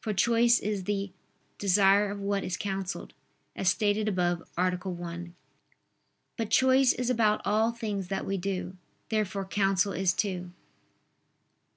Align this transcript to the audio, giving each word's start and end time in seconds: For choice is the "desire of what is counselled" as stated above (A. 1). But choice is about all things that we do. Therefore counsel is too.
For 0.00 0.12
choice 0.12 0.58
is 0.58 0.82
the 0.82 1.12
"desire 1.56 2.10
of 2.10 2.18
what 2.18 2.42
is 2.42 2.56
counselled" 2.56 3.14
as 3.54 3.68
stated 3.68 4.08
above 4.08 4.42
(A. 4.58 4.70
1). 4.74 5.34
But 6.36 6.50
choice 6.50 6.92
is 6.92 7.10
about 7.10 7.42
all 7.44 7.70
things 7.70 8.08
that 8.08 8.26
we 8.26 8.38
do. 8.38 8.76
Therefore 9.08 9.44
counsel 9.44 9.92
is 9.92 10.14
too. 10.14 10.50